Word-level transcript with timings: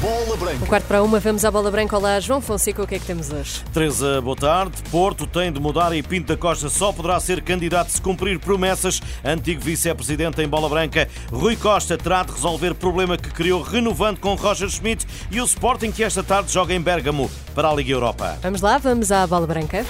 Bola 0.00 0.36
Branca. 0.36 0.64
Um 0.64 0.66
quarto 0.66 0.84
para 0.86 1.00
uma, 1.00 1.20
vamos 1.20 1.44
à 1.44 1.50
bola 1.50 1.70
branca. 1.70 1.96
Olá, 1.96 2.18
João 2.18 2.40
Fonseca, 2.40 2.82
o 2.82 2.86
que 2.88 2.96
é 2.96 2.98
que 2.98 3.06
temos 3.06 3.30
hoje? 3.30 3.62
Teresa, 3.72 4.20
boa 4.20 4.34
tarde. 4.34 4.82
Porto 4.90 5.28
tem 5.28 5.52
de 5.52 5.60
mudar 5.60 5.94
e 5.94 6.02
Pinto 6.02 6.26
da 6.26 6.36
Costa 6.36 6.68
só 6.68 6.92
poderá 6.92 7.20
ser 7.20 7.40
candidato 7.40 7.90
se 7.90 8.02
cumprir 8.02 8.40
promessas. 8.40 9.00
Antigo 9.24 9.60
vice-presidente 9.60 10.42
em 10.42 10.48
bola 10.48 10.68
branca, 10.68 11.08
Rui 11.30 11.54
Costa 11.54 11.96
terá 11.96 12.24
de 12.24 12.32
resolver 12.32 12.74
problema 12.74 13.16
que 13.16 13.30
criou 13.30 13.62
renovando 13.62 14.18
com 14.18 14.34
Roger 14.34 14.68
Schmidt 14.68 15.06
e 15.30 15.40
o 15.40 15.44
Sporting 15.44 15.92
que 15.92 16.02
esta 16.02 16.24
tarde 16.24 16.52
joga 16.52 16.74
em 16.74 16.80
Bérgamo 16.80 17.30
para 17.54 17.68
a 17.68 17.74
Liga 17.74 17.92
Europa. 17.92 18.38
Vamos 18.42 18.60
lá, 18.60 18.78
vamos 18.78 19.12
à 19.12 19.24
bola 19.24 19.46
branca. 19.46 19.86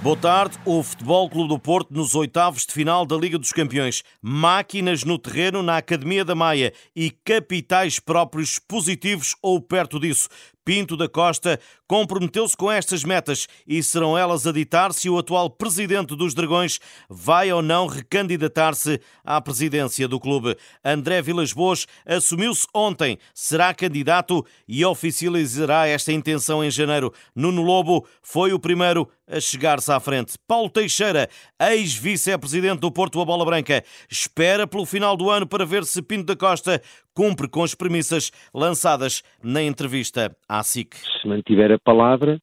Boa 0.00 0.16
tarde. 0.16 0.56
O 0.64 0.80
Futebol 0.80 1.28
Clube 1.28 1.48
do 1.48 1.58
Porto 1.58 1.92
nos 1.92 2.14
oitavos 2.14 2.64
de 2.64 2.72
final 2.72 3.04
da 3.04 3.16
Liga 3.16 3.36
dos 3.36 3.52
Campeões. 3.52 4.04
Máquinas 4.22 5.02
no 5.02 5.18
terreno 5.18 5.60
na 5.60 5.76
Academia 5.76 6.24
da 6.24 6.36
Maia 6.36 6.72
e 6.94 7.10
capitais 7.10 7.98
próprios 7.98 8.60
positivos 8.60 9.34
ou 9.42 9.60
perto 9.60 9.98
disso. 9.98 10.28
Pinto 10.68 10.98
da 10.98 11.08
Costa 11.08 11.58
comprometeu-se 11.86 12.54
com 12.54 12.70
estas 12.70 13.02
metas 13.02 13.48
e 13.66 13.82
serão 13.82 14.18
elas 14.18 14.46
a 14.46 14.52
ditar 14.52 14.92
se 14.92 15.08
o 15.08 15.16
atual 15.16 15.48
presidente 15.48 16.14
dos 16.14 16.34
Dragões 16.34 16.78
vai 17.08 17.50
ou 17.50 17.62
não 17.62 17.86
recandidatar-se 17.86 19.00
à 19.24 19.40
presidência 19.40 20.06
do 20.06 20.20
clube. 20.20 20.54
André 20.84 21.22
Vilas 21.22 21.54
Boas 21.54 21.86
assumiu-se 22.04 22.66
ontem, 22.74 23.16
será 23.32 23.72
candidato 23.72 24.44
e 24.68 24.84
oficializará 24.84 25.86
esta 25.86 26.12
intenção 26.12 26.62
em 26.62 26.70
janeiro. 26.70 27.14
Nuno 27.34 27.62
Lobo 27.62 28.06
foi 28.22 28.52
o 28.52 28.58
primeiro 28.58 29.08
a 29.26 29.40
chegar-se 29.40 29.92
à 29.92 30.00
frente. 30.00 30.38
Paulo 30.46 30.70
Teixeira, 30.70 31.28
ex-vice-presidente 31.60 32.80
do 32.80 32.90
Porto 32.90 33.20
a 33.20 33.24
Bola 33.24 33.44
Branca, 33.44 33.84
espera 34.10 34.66
pelo 34.66 34.86
final 34.86 35.16
do 35.16 35.30
ano 35.30 35.46
para 35.46 35.66
ver 35.66 35.84
se 35.84 36.02
Pinto 36.02 36.24
da 36.24 36.36
Costa 36.36 36.82
cumpre 37.14 37.48
com 37.48 37.64
as 37.64 37.74
premissas 37.74 38.30
lançadas 38.54 39.22
na 39.42 39.62
entrevista 39.62 40.34
à 40.48 40.57
SIC. 40.62 40.94
Se 40.94 41.26
mantiver 41.28 41.72
a 41.72 41.78
palavra, 41.78 42.38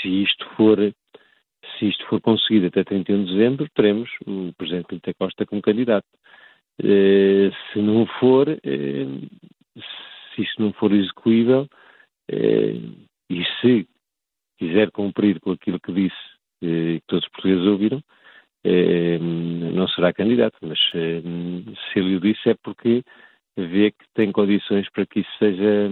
se 0.00 0.08
isto 0.08 0.48
for 0.56 0.78
se 1.78 1.86
isto 1.86 2.06
for 2.06 2.20
conseguido 2.20 2.66
até 2.66 2.84
31 2.84 3.24
de 3.24 3.32
dezembro, 3.32 3.68
teremos 3.74 4.10
o 4.26 4.52
Presidente 4.56 4.86
Pinto 4.86 5.06
da 5.06 5.14
Costa 5.14 5.46
como 5.46 5.62
candidato. 5.62 6.06
Eh, 6.82 7.50
se 7.72 7.78
não 7.80 8.06
for, 8.18 8.48
eh, 8.48 9.06
se 10.34 10.42
isto 10.42 10.62
não 10.62 10.72
for 10.72 10.92
execuível, 10.92 11.66
eh, 12.30 12.76
e 13.28 13.44
se 13.60 13.88
quiser 14.58 14.90
cumprir 14.90 15.40
com 15.40 15.52
aquilo 15.52 15.80
que 15.80 15.92
disse, 15.92 16.16
que 16.60 17.00
todos 17.06 17.24
os 17.24 17.30
portugueses 17.30 17.66
ouviram, 17.66 18.02
não 19.72 19.88
será 19.88 20.12
candidato. 20.12 20.58
Mas 20.62 20.78
se 20.90 21.98
ele 21.98 22.16
o 22.16 22.20
disse 22.20 22.50
é 22.50 22.54
porque 22.62 23.02
vê 23.56 23.90
que 23.92 24.04
tem 24.14 24.30
condições 24.32 24.86
para 24.90 25.06
que 25.06 25.20
isso 25.20 25.30
seja, 25.38 25.88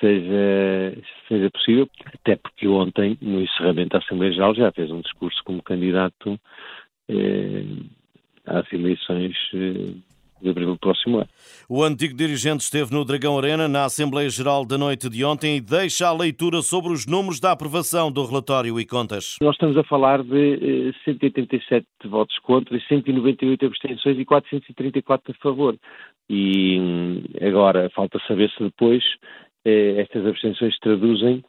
seja, 0.00 0.98
seja 1.28 1.50
possível, 1.50 1.88
até 2.14 2.36
porque 2.36 2.68
ontem, 2.68 3.16
no 3.20 3.40
encerramento 3.40 3.90
da 3.90 3.98
Assembleia 3.98 4.32
Geral, 4.32 4.54
já 4.54 4.72
fez 4.72 4.90
um 4.90 5.00
discurso 5.00 5.42
como 5.44 5.62
candidato 5.62 6.38
eh, 7.08 7.64
às 8.46 8.70
eleições 8.72 9.34
eh, 9.54 9.94
de 10.40 10.50
abril 10.50 10.72
do 10.72 10.78
próximo 10.78 11.18
ano. 11.18 11.28
O 11.68 11.82
antigo 11.82 12.14
dirigente 12.14 12.62
esteve 12.62 12.92
no 12.92 13.04
Dragão 13.04 13.38
Arena 13.38 13.66
na 13.66 13.84
Assembleia 13.84 14.28
Geral 14.28 14.64
da 14.66 14.76
noite 14.76 15.08
de 15.08 15.24
ontem 15.24 15.56
e 15.56 15.60
deixa 15.60 16.08
a 16.08 16.12
leitura 16.12 16.60
sobre 16.62 16.92
os 16.92 17.06
números 17.06 17.40
da 17.40 17.52
aprovação 17.52 18.12
do 18.12 18.24
relatório 18.24 18.78
e 18.78 18.84
contas. 18.84 19.36
Nós 19.40 19.54
estamos 19.54 19.76
a 19.76 19.84
falar 19.84 20.22
de 20.22 20.92
187 21.04 21.86
eh, 22.04 22.08
votos 22.08 22.38
contra, 22.40 22.78
198 22.78 23.66
abstenções 23.66 24.18
e 24.18 24.24
434 24.24 25.32
a 25.32 25.42
favor. 25.42 25.76
E 26.28 26.80
hum, 26.80 27.22
agora 27.40 27.88
falta 27.94 28.20
saber 28.26 28.50
se 28.50 28.62
depois 28.62 29.02
eh, 29.66 30.00
estas 30.00 30.24
abstenções 30.24 30.78
traduzem 30.78 31.44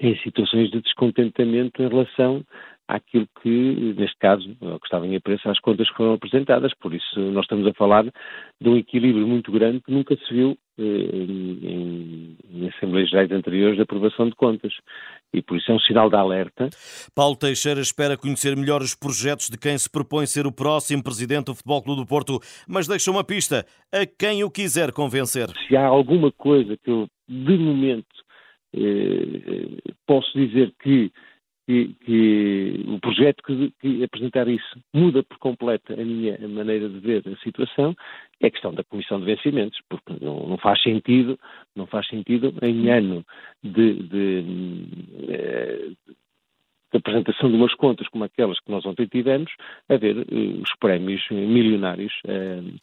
em 0.00 0.16
situações 0.18 0.70
de 0.70 0.80
descontentamento 0.80 1.80
em 1.80 1.88
relação 1.88 2.44
àquilo 2.92 3.26
que, 3.42 3.94
neste 3.96 4.16
caso, 4.18 4.44
que 4.44 4.84
estava 4.84 5.06
em 5.06 5.16
apreço 5.16 5.48
às 5.48 5.58
contas 5.60 5.88
que 5.88 5.96
foram 5.96 6.14
apresentadas. 6.14 6.72
Por 6.74 6.92
isso, 6.94 7.18
nós 7.32 7.44
estamos 7.44 7.66
a 7.66 7.72
falar 7.72 8.04
de 8.04 8.68
um 8.68 8.76
equilíbrio 8.76 9.26
muito 9.26 9.50
grande 9.50 9.80
que 9.80 9.90
nunca 9.90 10.14
se 10.16 10.34
viu 10.34 10.58
eh, 10.78 10.82
em, 10.82 12.36
em 12.50 12.68
Assembleias 12.68 13.08
Gerais 13.08 13.30
anteriores 13.32 13.76
de 13.76 13.82
aprovação 13.82 14.28
de 14.28 14.34
contas. 14.34 14.72
E 15.32 15.40
por 15.40 15.56
isso 15.56 15.72
é 15.72 15.74
um 15.74 15.80
sinal 15.80 16.10
de 16.10 16.16
alerta. 16.16 16.68
Paulo 17.14 17.36
Teixeira 17.36 17.80
espera 17.80 18.16
conhecer 18.16 18.54
melhor 18.56 18.82
os 18.82 18.94
projetos 18.94 19.48
de 19.48 19.58
quem 19.58 19.76
se 19.78 19.90
propõe 19.90 20.26
ser 20.26 20.46
o 20.46 20.52
próximo 20.52 21.02
presidente 21.02 21.46
do 21.46 21.54
Futebol 21.54 21.82
Clube 21.82 22.02
do 22.02 22.06
Porto, 22.06 22.38
mas 22.68 22.86
deixa 22.86 23.10
uma 23.10 23.24
pista 23.24 23.64
a 23.90 24.04
quem 24.06 24.44
o 24.44 24.50
quiser 24.50 24.92
convencer. 24.92 25.48
Se 25.66 25.74
há 25.76 25.86
alguma 25.86 26.30
coisa 26.30 26.76
que 26.76 26.90
eu, 26.90 27.08
de 27.26 27.56
momento, 27.56 28.06
eh, 28.74 29.78
posso 30.06 30.30
dizer 30.38 30.72
que 30.82 31.10
que, 31.72 31.94
que 32.04 32.84
o 32.86 33.00
projeto 33.00 33.42
que, 33.42 33.72
que, 33.80 34.04
apresentar 34.04 34.46
isso 34.46 34.78
muda 34.92 35.22
por 35.22 35.38
completo 35.38 35.94
a 35.94 36.04
minha 36.04 36.36
maneira 36.48 36.86
de 36.88 36.98
ver 36.98 37.22
a 37.26 37.36
situação 37.42 37.96
é 38.40 38.48
a 38.48 38.50
questão 38.50 38.74
da 38.74 38.84
comissão 38.84 39.18
de 39.18 39.24
vencimentos, 39.24 39.80
porque 39.88 40.12
não, 40.20 40.46
não 40.46 40.58
faz 40.58 40.82
sentido, 40.82 41.38
não 41.74 41.86
faz 41.86 42.06
sentido 42.08 42.54
em 42.60 42.90
ano 42.90 43.24
de, 43.62 43.94
de, 43.94 44.44
eh, 45.28 45.90
de, 46.92 46.98
apresentação 46.98 47.48
de 47.48 47.56
umas 47.56 47.74
contas 47.74 48.06
como 48.08 48.24
aquelas 48.24 48.60
que 48.60 48.70
nós 48.70 48.84
ontem 48.84 49.06
tivemos, 49.06 49.50
haver 49.88 50.18
uh, 50.18 50.62
os 50.62 50.76
prémios 50.78 51.22
milionários 51.30 52.12
uh, 52.26 52.80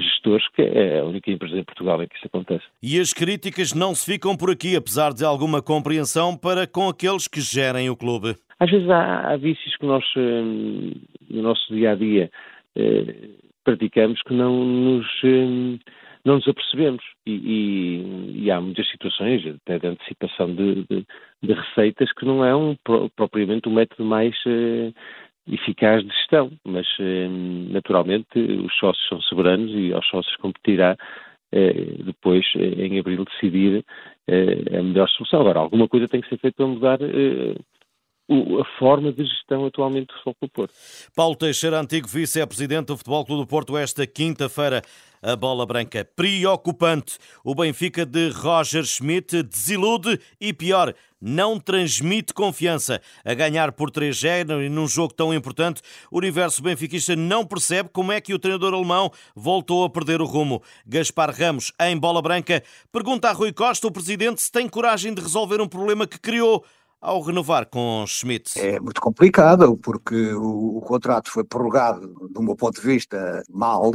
gestores, 0.00 0.46
que 0.54 0.62
é 0.62 1.00
a 1.00 1.04
única 1.04 1.30
empresa 1.30 1.56
em 1.58 1.64
Portugal 1.64 2.02
em 2.02 2.08
que 2.08 2.16
isso 2.16 2.26
acontece. 2.26 2.64
E 2.82 2.98
as 2.98 3.12
críticas 3.12 3.72
não 3.72 3.94
se 3.94 4.12
ficam 4.12 4.36
por 4.36 4.50
aqui, 4.50 4.76
apesar 4.76 5.12
de 5.12 5.24
alguma 5.24 5.62
compreensão 5.62 6.36
para 6.36 6.66
com 6.66 6.88
aqueles 6.88 7.28
que 7.28 7.40
gerem 7.40 7.90
o 7.90 7.96
clube. 7.96 8.34
Às 8.58 8.70
vezes 8.70 8.88
há, 8.88 9.32
há 9.32 9.36
vícios 9.36 9.76
que 9.76 9.86
nós, 9.86 10.04
hum, 10.16 10.92
no 11.28 11.42
nosso 11.42 11.74
dia 11.74 11.92
a 11.92 11.94
dia, 11.94 12.30
eh, 12.76 13.30
praticamos 13.64 14.20
que 14.22 14.34
não 14.34 14.64
nos, 14.64 15.06
hum, 15.24 15.78
não 16.24 16.36
nos 16.36 16.48
apercebemos. 16.48 17.02
E, 17.26 17.32
e, 17.32 18.44
e, 18.44 18.50
há 18.50 18.60
muitas 18.60 18.88
situações, 18.90 19.46
até 19.46 19.78
de 19.78 19.86
antecipação 19.86 20.54
de, 20.54 20.84
de, 20.90 21.06
de 21.42 21.52
receitas, 21.52 22.12
que 22.12 22.24
não 22.24 22.44
é 22.44 22.54
um, 22.54 22.76
propriamente 23.16 23.68
um 23.68 23.74
método 23.74 24.04
mais 24.04 24.34
eh, 24.46 24.92
eficaz 25.46 26.02
de 26.02 26.10
gestão, 26.10 26.50
mas 26.64 26.86
eh, 27.00 27.28
naturalmente 27.70 28.38
os 28.38 28.74
sócios 28.78 29.06
são 29.08 29.20
soberanos 29.22 29.70
e 29.72 29.92
aos 29.92 30.06
sócios 30.08 30.36
competirá 30.36 30.96
eh, 31.52 31.96
depois, 32.04 32.44
eh, 32.56 32.86
em 32.86 32.98
abril, 32.98 33.24
decidir 33.24 33.84
a 34.26 34.82
melhor 34.82 35.06
solução. 35.10 35.42
Agora, 35.42 35.60
alguma 35.60 35.86
coisa 35.86 36.08
tem 36.08 36.22
que 36.22 36.28
ser 36.30 36.38
feita 36.38 36.56
para 36.56 36.66
mudar 36.66 36.98
a 38.30 38.78
forma 38.78 39.12
de 39.12 39.24
gestão 39.24 39.66
atualmente 39.66 40.06
do 40.06 40.14
Futebol 40.14 40.34
Clube 40.34 40.52
Porto. 40.54 40.74
Paulo 41.14 41.36
Teixeira, 41.36 41.80
antigo 41.80 42.08
vice-presidente 42.08 42.86
do 42.86 42.96
Futebol 42.96 43.24
Clube 43.24 43.42
do 43.42 43.46
Porto, 43.46 43.76
esta 43.76 44.06
quinta-feira, 44.06 44.82
a 45.22 45.36
bola 45.36 45.66
branca. 45.66 46.08
Preocupante. 46.16 47.18
O 47.42 47.54
Benfica 47.54 48.06
de 48.06 48.30
Roger 48.30 48.84
Schmidt 48.84 49.42
desilude 49.42 50.18
e, 50.40 50.52
pior, 50.52 50.94
não 51.20 51.58
transmite 51.58 52.32
confiança. 52.32 53.00
A 53.24 53.34
ganhar 53.34 53.72
por 53.72 53.90
3-0 53.90 54.64
e 54.64 54.68
num 54.68 54.86
jogo 54.86 55.12
tão 55.12 55.32
importante, 55.32 55.82
o 56.10 56.18
universo 56.18 56.62
benfiquista 56.62 57.16
não 57.16 57.44
percebe 57.46 57.90
como 57.90 58.12
é 58.12 58.20
que 58.20 58.34
o 58.34 58.38
treinador 58.38 58.74
alemão 58.74 59.10
voltou 59.34 59.84
a 59.84 59.90
perder 59.90 60.20
o 60.20 60.26
rumo. 60.26 60.62
Gaspar 60.86 61.34
Ramos, 61.34 61.72
em 61.80 61.96
bola 61.96 62.20
branca, 62.20 62.62
pergunta 62.90 63.28
a 63.28 63.32
Rui 63.32 63.52
Costa, 63.52 63.86
o 63.86 63.92
presidente, 63.92 64.42
se 64.42 64.52
tem 64.52 64.68
coragem 64.68 65.12
de 65.12 65.22
resolver 65.22 65.60
um 65.60 65.68
problema 65.68 66.06
que 66.06 66.18
criou 66.18 66.64
ao 67.04 67.20
renovar 67.20 67.66
com 67.66 68.04
Schmidt? 68.06 68.58
É 68.58 68.80
muito 68.80 69.00
complicado, 69.00 69.76
porque 69.76 70.32
o, 70.32 70.78
o 70.78 70.80
contrato 70.80 71.30
foi 71.30 71.44
prorrogado, 71.44 72.08
do 72.30 72.42
meu 72.42 72.56
ponto 72.56 72.80
de 72.80 72.86
vista, 72.86 73.42
mal, 73.50 73.92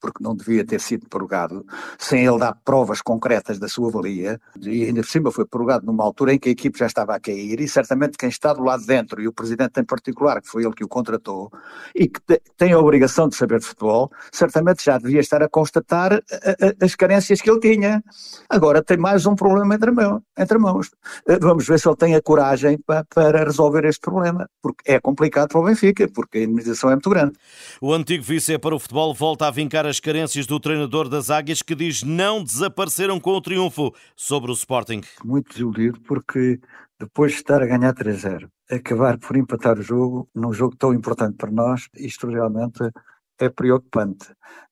porque 0.00 0.22
não 0.22 0.34
devia 0.34 0.64
ter 0.64 0.80
sido 0.80 1.08
prorrogado, 1.08 1.64
sem 1.98 2.26
ele 2.26 2.38
dar 2.38 2.54
provas 2.64 3.02
concretas 3.02 3.58
da 3.58 3.68
sua 3.68 3.90
valia, 3.90 4.40
e 4.60 4.84
ainda 4.84 5.00
por 5.00 5.08
cima 5.08 5.30
foi 5.30 5.46
prorrogado 5.46 5.86
numa 5.86 6.04
altura 6.04 6.34
em 6.34 6.38
que 6.38 6.48
a 6.48 6.52
equipe 6.52 6.78
já 6.78 6.86
estava 6.86 7.14
a 7.14 7.20
cair, 7.20 7.60
e 7.60 7.68
certamente 7.68 8.16
quem 8.16 8.28
está 8.28 8.52
do 8.52 8.62
lado 8.62 8.80
de 8.80 8.86
dentro, 8.86 9.20
e 9.20 9.28
o 9.28 9.32
presidente 9.32 9.80
em 9.80 9.84
particular, 9.84 10.40
que 10.40 10.48
foi 10.48 10.64
ele 10.64 10.74
que 10.74 10.84
o 10.84 10.88
contratou, 10.88 11.50
e 11.94 12.08
que 12.08 12.20
tem 12.56 12.72
a 12.72 12.78
obrigação 12.78 13.28
de 13.28 13.36
saber 13.36 13.60
de 13.60 13.66
futebol, 13.66 14.10
certamente 14.32 14.84
já 14.84 14.98
devia 14.98 15.20
estar 15.20 15.42
a 15.42 15.48
constatar 15.48 16.12
a, 16.12 16.16
a, 16.16 16.84
as 16.84 16.94
carências 16.94 17.40
que 17.40 17.50
ele 17.50 17.60
tinha. 17.60 18.02
Agora 18.48 18.82
tem 18.82 18.96
mais 18.96 19.26
um 19.26 19.34
problema 19.34 19.74
entre, 19.74 19.90
entre 20.38 20.58
mãos. 20.58 20.90
Eh, 21.26 21.38
vamos 21.40 21.66
ver 21.66 21.78
se 21.78 21.88
ele 21.88 21.96
tem 21.96 22.14
a 22.14 22.22
coragem 22.22 22.78
para, 22.78 23.04
para 23.04 23.44
resolver 23.44 23.84
este 23.84 24.00
problema, 24.00 24.48
porque 24.62 24.90
é 24.90 25.00
complicado 25.00 25.48
para 25.48 25.60
o 25.60 25.64
Benfica, 25.64 26.08
porque 26.08 26.38
a 26.38 26.42
indemnização 26.42 26.90
é 26.90 26.94
muito 26.94 27.10
grande. 27.10 27.32
O 27.80 27.92
antigo 27.92 28.22
vice 28.22 28.58
para 28.58 28.74
o 28.74 28.78
futebol 28.78 29.14
volta 29.14 29.46
a 29.46 29.50
vincar 29.50 29.86
as 29.88 29.98
carências 29.98 30.46
do 30.46 30.60
treinador 30.60 31.08
das 31.08 31.30
Águias 31.30 31.62
que 31.62 31.74
diz 31.74 32.02
não 32.02 32.44
desapareceram 32.44 33.18
com 33.18 33.30
o 33.30 33.40
triunfo 33.40 33.94
sobre 34.14 34.50
o 34.50 34.54
Sporting. 34.54 35.00
Muito 35.24 35.50
desiludido 35.50 36.00
porque 36.02 36.60
depois 37.00 37.32
de 37.32 37.38
estar 37.38 37.62
a 37.62 37.66
ganhar 37.66 37.94
3-0, 37.94 38.48
acabar 38.70 39.18
por 39.18 39.36
empatar 39.36 39.78
o 39.78 39.82
jogo 39.82 40.28
num 40.34 40.52
jogo 40.52 40.76
tão 40.76 40.92
importante 40.92 41.36
para 41.36 41.50
nós, 41.50 41.88
isto 41.94 42.28
realmente 42.28 42.90
é 43.38 43.48
preocupante. 43.48 44.26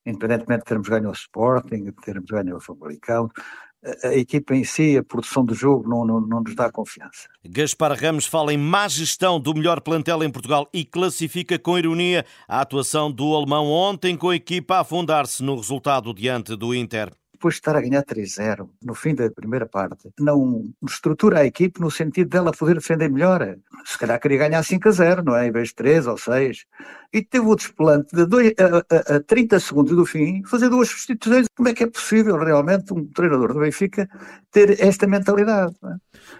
Independentemente 0.05 0.59
de 0.59 0.65
termos 0.65 0.89
ganho 0.89 1.09
o 1.09 1.13
Sporting, 1.13 1.85
de 1.85 1.91
termos 1.93 2.29
ganho 2.29 2.57
o 2.57 2.61
Famalicão, 2.61 3.29
a 4.03 4.13
equipa 4.15 4.55
em 4.55 4.63
si, 4.63 4.97
a 4.97 5.03
produção 5.03 5.45
do 5.45 5.53
jogo, 5.53 5.87
não, 5.87 6.05
não, 6.05 6.21
não 6.21 6.41
nos 6.41 6.55
dá 6.55 6.71
confiança. 6.71 7.27
Gaspar 7.45 7.97
Ramos 7.99 8.25
fala 8.25 8.53
em 8.53 8.57
má 8.57 8.87
gestão 8.87 9.39
do 9.39 9.53
melhor 9.53 9.81
plantel 9.81 10.23
em 10.23 10.29
Portugal 10.29 10.67
e 10.73 10.83
classifica 10.83 11.57
com 11.57 11.77
ironia 11.77 12.25
a 12.47 12.61
atuação 12.61 13.11
do 13.11 13.35
alemão 13.35 13.67
ontem 13.67 14.15
com 14.17 14.29
a 14.29 14.35
equipa 14.35 14.75
a 14.75 14.79
afundar-se 14.81 15.43
no 15.43 15.55
resultado 15.55 16.13
diante 16.13 16.55
do 16.55 16.73
Inter 16.73 17.11
depois 17.37 17.53
de 17.53 17.59
estar 17.59 17.75
a 17.75 17.81
ganhar 17.81 18.03
3-0 18.03 18.67
no 18.81 18.95
fim 18.95 19.13
da 19.13 19.29
primeira 19.29 19.67
parte, 19.67 20.09
não 20.19 20.73
estrutura 20.83 21.39
a 21.39 21.45
equipe 21.45 21.79
no 21.79 21.91
sentido 21.91 22.29
dela 22.29 22.51
poder 22.51 22.75
defender 22.75 23.09
melhor. 23.09 23.55
Se 23.85 23.97
calhar 23.97 24.19
queria 24.19 24.39
ganhar 24.39 24.63
5-0, 24.63 25.23
não 25.23 25.35
é? 25.35 25.47
Em 25.47 25.51
vez 25.51 25.69
de 25.69 25.75
3 25.75 26.07
ou 26.07 26.17
6. 26.17 26.65
E 27.13 27.21
teve 27.21 27.45
o 27.45 27.55
desplante 27.55 28.15
de 28.15 28.25
dois, 28.25 28.53
a, 28.59 29.13
a, 29.13 29.15
a 29.17 29.19
30 29.21 29.59
segundos 29.59 29.95
do 29.95 30.05
fim 30.05 30.43
fazer 30.43 30.69
duas 30.69 30.89
substituições. 30.89 31.47
Como 31.55 31.69
é 31.69 31.73
que 31.73 31.83
é 31.83 31.87
possível 31.87 32.37
realmente 32.37 32.93
um 32.93 33.05
treinador 33.05 33.53
do 33.53 33.59
Benfica 33.59 34.07
ter 34.51 34.81
esta 34.81 35.07
mentalidade? 35.07 35.73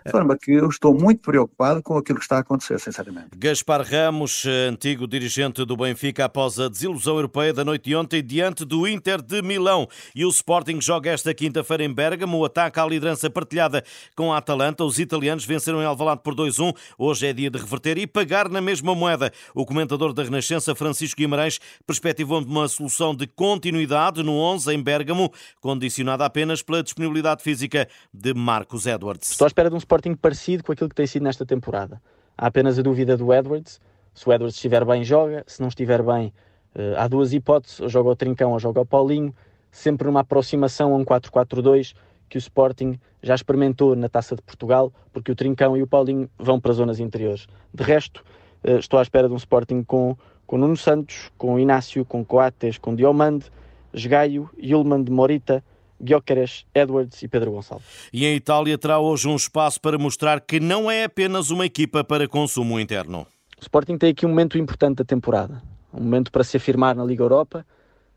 De 0.05 0.11
forma 0.11 0.37
que 0.37 0.51
eu 0.51 0.69
estou 0.69 0.93
muito 0.93 1.21
preocupado 1.21 1.81
com 1.81 1.97
aquilo 1.97 2.19
que 2.19 2.25
está 2.25 2.37
a 2.37 2.39
acontecer, 2.39 2.79
sinceramente. 2.79 3.29
Gaspar 3.37 3.81
Ramos, 3.81 4.45
antigo 4.45 5.07
dirigente 5.07 5.63
do 5.65 5.77
Benfica 5.77 6.25
após 6.25 6.59
a 6.59 6.67
desilusão 6.67 7.15
europeia 7.15 7.53
da 7.53 7.63
noite 7.63 7.85
de 7.85 7.95
ontem 7.95 8.23
diante 8.23 8.65
do 8.65 8.87
Inter 8.87 9.21
de 9.21 9.41
Milão. 9.41 9.87
E 10.15 10.25
o 10.25 10.29
Sporting 10.29 10.81
joga 10.81 11.11
esta 11.11 11.33
quinta-feira 11.33 11.83
em 11.83 11.93
Bergamo, 11.93 12.37
o 12.37 12.45
ataque 12.45 12.79
à 12.79 12.85
liderança 12.85 13.29
partilhada 13.29 13.83
com 14.15 14.33
a 14.33 14.37
Atalanta. 14.37 14.83
Os 14.83 14.99
italianos 14.99 15.45
venceram 15.45 15.81
em 15.81 15.85
Alvalade 15.85 16.21
por 16.23 16.35
2-1. 16.35 16.75
Hoje 16.97 17.27
é 17.27 17.33
dia 17.33 17.49
de 17.49 17.57
reverter 17.57 17.97
e 17.97 18.07
pagar 18.07 18.49
na 18.49 18.61
mesma 18.61 18.93
moeda. 18.95 19.31
O 19.53 19.65
comentador 19.65 20.13
da 20.13 20.23
Renascença, 20.23 20.56
Francisco 20.75 21.19
Guimarães, 21.19 21.59
perspectivou 21.85 22.41
uma 22.41 22.67
solução 22.67 23.15
de 23.15 23.27
continuidade 23.27 24.23
no 24.23 24.33
11 24.33 24.73
em 24.73 24.81
Bergamo, 24.81 25.31
condicionada 25.61 26.25
apenas 26.25 26.61
pela 26.61 26.83
disponibilidade 26.83 27.43
física 27.43 27.87
de 28.13 28.33
Marcos 28.33 28.85
Edwards. 28.85 29.31
Estou 29.31 29.45
à 29.45 29.47
espera 29.47 29.69
de 29.69 29.75
um 29.75 29.79
Sporting 29.79 30.15
parecido 30.15 30.63
com 30.63 30.71
aquilo 30.71 30.89
que 30.89 30.95
tem 30.95 31.07
sido 31.07 31.23
nesta 31.23 31.45
temporada. 31.45 32.01
Há 32.37 32.47
apenas 32.47 32.77
a 32.77 32.81
dúvida 32.81 33.17
do 33.17 33.33
Edwards. 33.33 33.79
Se 34.13 34.27
o 34.27 34.33
Edwards 34.33 34.55
estiver 34.55 34.85
bem, 34.85 35.03
joga. 35.03 35.43
Se 35.47 35.61
não 35.61 35.67
estiver 35.67 36.03
bem, 36.03 36.33
eh, 36.75 36.93
há 36.97 37.07
duas 37.07 37.33
hipóteses: 37.33 37.79
ou 37.79 37.89
joga 37.89 38.09
o 38.09 38.15
Trincão 38.15 38.51
ou 38.51 38.59
joga 38.59 38.81
o 38.81 38.85
Paulinho. 38.85 39.35
Sempre 39.71 40.07
numa 40.07 40.21
aproximação 40.21 40.93
a 40.93 40.97
um 40.97 41.03
4-4-2 41.03 41.93
que 42.29 42.37
o 42.37 42.39
Sporting 42.39 42.99
já 43.21 43.35
experimentou 43.35 43.95
na 43.95 44.09
Taça 44.09 44.35
de 44.35 44.41
Portugal, 44.41 44.91
porque 45.11 45.31
o 45.31 45.35
Trincão 45.35 45.75
e 45.77 45.81
o 45.81 45.87
Paulinho 45.87 46.29
vão 46.37 46.59
para 46.59 46.73
zonas 46.73 46.99
interiores. 46.99 47.47
De 47.73 47.83
resto, 47.83 48.23
eh, 48.63 48.77
estou 48.77 48.99
à 48.99 49.01
espera 49.01 49.27
de 49.27 49.33
um 49.33 49.37
Sporting 49.37 49.83
com, 49.83 50.17
com 50.47 50.57
Nuno 50.57 50.77
Santos, 50.77 51.29
com 51.37 51.59
Inácio, 51.59 52.05
com 52.05 52.23
Coates, 52.23 52.77
com 52.77 52.95
Diomande, 52.95 53.45
Esgaio, 53.93 54.49
Yulman 54.57 55.03
de 55.03 55.11
Morita, 55.11 55.63
Gyökeres, 56.01 56.65
Edwards 56.73 57.21
e 57.21 57.27
Pedro 57.27 57.51
Gonçalves. 57.51 57.85
E 58.13 58.25
em 58.25 58.35
Itália 58.35 58.77
terá 58.77 58.99
hoje 58.99 59.27
um 59.27 59.35
espaço 59.35 59.81
para 59.81 59.97
mostrar 59.97 60.39
que 60.39 60.59
não 60.59 60.89
é 60.89 61.03
apenas 61.03 61.49
uma 61.49 61.65
equipa 61.65 62.03
para 62.03 62.27
consumo 62.27 62.79
interno. 62.79 63.27
O 63.59 63.61
Sporting 63.61 63.97
tem 63.97 64.11
aqui 64.11 64.25
um 64.25 64.29
momento 64.29 64.57
importante 64.57 64.97
da 64.97 65.03
temporada. 65.03 65.61
Um 65.93 66.01
momento 66.01 66.31
para 66.31 66.43
se 66.43 66.55
afirmar 66.55 66.95
na 66.95 67.03
Liga 67.03 67.23
Europa, 67.23 67.65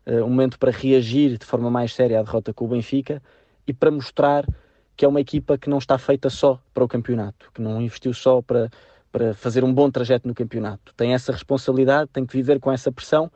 eh, 0.05 0.21
um 0.21 0.29
momento 0.29 0.57
para 0.57 0.71
reagir 0.71 1.37
de 1.37 1.45
forma 1.45 1.69
mais 1.69 1.93
séria 1.93 2.19
à 2.19 2.23
derrota 2.23 2.53
com 2.53 2.65
o 2.65 2.67
Benfica 2.67 3.21
e 3.67 3.73
para 3.73 3.91
mostrar 3.91 4.45
que 4.95 5.03
é 5.03 5.07
uma 5.07 5.19
equipa 5.19 5.57
que 5.57 5.69
não 5.69 5.79
está 5.79 5.97
feita 5.97 6.29
só 6.29 6.61
para 6.73 6.83
o 6.83 6.87
campeonato, 6.87 7.51
que 7.53 7.61
não 7.61 7.81
investiu 7.81 8.13
só 8.13 8.41
para, 8.41 8.69
para 9.11 9.33
fazer 9.33 9.63
um 9.63 9.73
bom 9.73 9.89
trajeto 9.91 10.27
no 10.27 10.33
campeonato. 10.33 10.93
Tem 10.95 11.13
essa 11.13 11.31
responsabilidade, 11.31 12.09
tem 12.13 12.25
que 12.25 12.35
viver 12.35 12.59
com 12.59 12.71
essa 12.71 12.91
pressão 12.91 13.31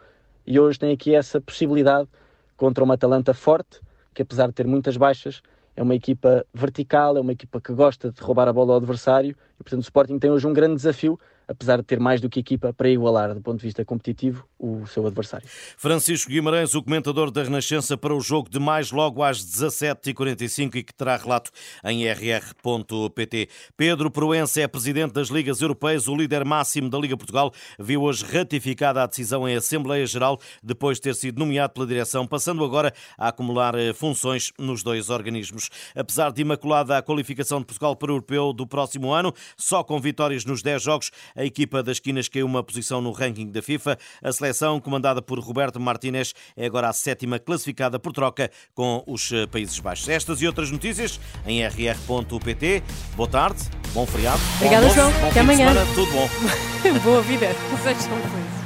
e 0.45 0.59
hoje 0.59 0.79
tem 0.79 0.91
aqui 0.91 1.13
essa 1.13 1.41
possibilidade 1.41 2.07
contra 2.55 2.83
uma 2.83 2.93
Atalanta 2.93 3.33
forte, 3.33 3.81
que 4.13 4.21
apesar 4.21 4.47
de 4.47 4.53
ter 4.53 4.65
muitas 4.65 4.95
baixas, 4.95 5.41
é 5.75 5.83
uma 5.83 5.93
equipa 5.93 6.45
vertical, 6.53 7.17
é 7.17 7.19
uma 7.19 7.33
equipa 7.33 7.59
que 7.59 7.73
gosta 7.73 8.11
de 8.11 8.21
roubar 8.21 8.47
a 8.47 8.53
bola 8.53 8.73
ao 8.73 8.77
adversário 8.77 9.35
e, 9.59 9.63
portanto, 9.63 9.81
o 9.81 9.83
Sporting 9.83 10.17
tem 10.17 10.31
hoje 10.31 10.47
um 10.47 10.53
grande 10.53 10.75
desafio 10.75 11.19
apesar 11.47 11.77
de 11.77 11.83
ter 11.83 11.99
mais 11.99 12.21
do 12.21 12.29
que 12.29 12.39
equipa 12.39 12.73
para 12.73 12.89
igualar, 12.89 13.33
do 13.33 13.41
ponto 13.41 13.59
de 13.59 13.65
vista 13.65 13.83
competitivo, 13.85 14.45
o 14.57 14.85
seu 14.87 15.05
adversário. 15.05 15.47
Francisco 15.77 16.31
Guimarães, 16.31 16.73
o 16.75 16.81
comentador 16.81 17.29
da 17.31 17.43
Renascença 17.43 17.97
para 17.97 18.13
o 18.13 18.21
jogo 18.21 18.49
de 18.49 18.59
mais 18.59 18.91
logo 18.91 19.21
às 19.21 19.39
17h45 19.39 20.75
e 20.75 20.83
que 20.83 20.93
terá 20.93 21.15
relato 21.17 21.51
em 21.83 22.07
rr.pt. 22.07 23.49
Pedro 23.77 24.09
Proença 24.09 24.61
é 24.61 24.67
presidente 24.67 25.13
das 25.13 25.29
Ligas 25.29 25.61
Europeias, 25.61 26.07
o 26.07 26.15
líder 26.15 26.45
máximo 26.45 26.89
da 26.89 26.97
Liga 26.97 27.17
Portugal, 27.17 27.51
viu 27.79 28.03
hoje 28.03 28.25
ratificada 28.25 29.03
a 29.03 29.07
decisão 29.07 29.47
em 29.47 29.55
Assembleia 29.55 30.05
Geral 30.05 30.39
depois 30.63 30.97
de 30.97 31.03
ter 31.03 31.15
sido 31.15 31.39
nomeado 31.39 31.73
pela 31.73 31.85
direção, 31.85 32.25
passando 32.25 32.63
agora 32.63 32.93
a 33.17 33.27
acumular 33.29 33.75
eh, 33.75 33.93
funções 33.93 34.51
nos 34.57 34.83
dois 34.83 35.09
organismos. 35.09 35.69
Apesar 35.95 36.31
de 36.31 36.41
imaculada 36.41 36.97
a 36.97 37.01
qualificação 37.01 37.59
de 37.59 37.65
Portugal 37.65 37.95
para 37.95 38.11
o 38.11 38.15
Europeu 38.15 38.53
do 38.53 38.65
próximo 38.65 39.11
ano, 39.11 39.33
só 39.57 39.83
com 39.83 39.99
vitórias 39.99 40.45
nos 40.45 40.61
10 40.61 40.81
jogos, 40.81 41.11
a 41.35 41.43
equipa 41.43 41.83
das 41.83 41.97
esquinas 41.97 42.27
caiu 42.27 42.45
uma 42.45 42.63
posição 42.63 43.01
no 43.01 43.11
ranking 43.11 43.51
da 43.51 43.61
FIFA. 43.61 43.97
A 44.23 44.31
seleção, 44.31 44.79
comandada 44.79 45.21
por 45.21 45.39
Roberto 45.39 45.79
Martínez, 45.79 46.33
é 46.55 46.65
agora 46.65 46.89
a 46.89 46.93
sétima 46.93 47.39
classificada 47.39 47.99
por 47.99 48.13
troca 48.13 48.49
com 48.73 49.03
os 49.05 49.31
eh, 49.31 49.45
Países 49.47 49.79
Baixos. 49.79 50.07
Estas 50.09 50.41
e 50.41 50.47
outras 50.47 50.71
notícias 50.71 51.19
em 51.45 51.65
rr.pt. 51.65 52.83
Boa 53.15 53.29
tarde, 53.29 53.61
bom 53.93 54.05
feriado. 54.05 54.41
Obrigada, 54.55 54.89
João. 54.89 55.11
Bom 55.11 55.27
Até 55.27 55.39
amanhã. 55.39 55.69
Semana, 55.69 55.93
tudo 55.93 56.11
bom. 56.11 56.29
Boa 57.03 57.21
vida. 57.21 57.47
Sejam 57.83 57.95
felizes. 57.95 58.64